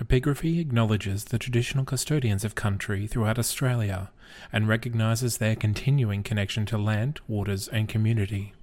[0.00, 4.10] Epigraphy acknowledges the traditional custodians of country throughout Australia
[4.50, 8.54] and recognises their continuing connection to land, waters, and community.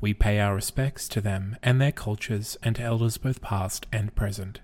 [0.00, 4.14] We pay our respects to them and their cultures and to elders both past and
[4.14, 4.60] present.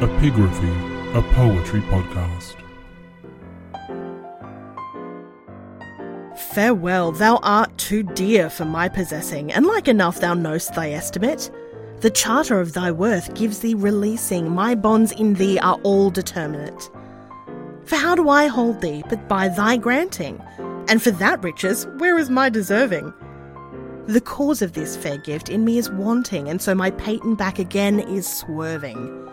[0.00, 2.56] Epigraphy, a poetry podcast.
[6.36, 11.52] Farewell, thou art too dear for my possessing, and like enough thou know'st thy estimate.
[12.00, 16.90] The charter of thy worth gives thee releasing, my bonds in thee are all determinate.
[17.84, 20.42] For how do I hold thee but by thy granting?
[20.88, 23.14] And for that riches, where is my deserving?
[24.08, 27.58] The cause of this fair gift in me is wanting, and so my patent back
[27.58, 29.30] again is swerving.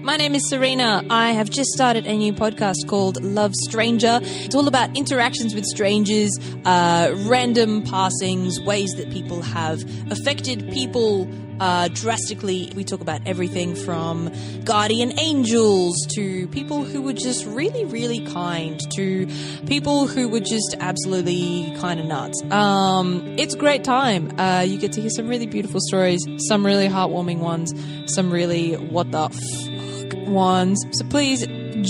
[0.02, 1.04] my name is Serena.
[1.10, 4.18] I have just started a new podcast called Love Stranger.
[4.22, 6.30] It's all about interactions with strangers,
[6.64, 11.28] uh, random passings, ways that people have affected people
[11.60, 12.72] uh, drastically.
[12.74, 14.32] We talk about everything from
[14.64, 19.28] guardian angels to people who were just really, really kind to
[19.66, 22.42] people who were just absolutely kind of nuts.
[22.50, 24.38] Um, it's a great time.
[24.38, 27.72] Uh, you get to hear some really beautiful stories, some really heartwarming ones,
[28.12, 29.71] some really what the fuck
[30.28, 30.84] ones.
[30.92, 31.46] So please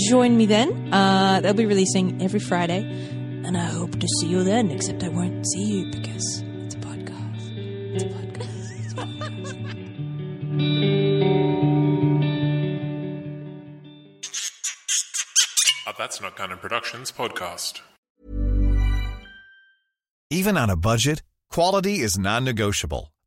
[0.09, 0.93] join me then.
[0.93, 2.81] Uh, they'll be releasing every Friday,
[3.45, 4.71] and I hope to see you then.
[4.71, 7.57] Except I won't see you because it's a podcast.
[7.95, 8.71] It's a podcast.
[8.79, 9.53] It's a podcast.
[15.87, 17.81] A That's Not Canon Productions podcast.
[20.29, 23.12] Even on a budget, quality is non-negotiable.